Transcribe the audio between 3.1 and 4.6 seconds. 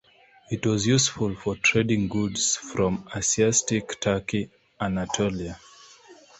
Asiatic Turkey